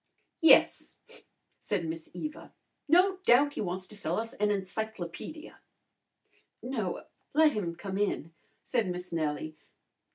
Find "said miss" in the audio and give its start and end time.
1.59-2.09, 8.63-9.11